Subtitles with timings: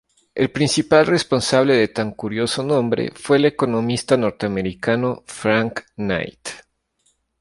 [0.33, 6.49] El principal responsable de tan curioso nombre fue el economista norteamericano Frank Knight.